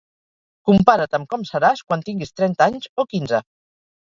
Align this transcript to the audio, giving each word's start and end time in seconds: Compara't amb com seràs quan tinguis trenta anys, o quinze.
Compara't 0.69 1.17
amb 1.17 1.29
com 1.35 1.45
seràs 1.51 1.83
quan 1.91 2.05
tinguis 2.09 2.33
trenta 2.41 2.71
anys, 2.71 2.91
o 3.05 3.07
quinze. 3.13 3.43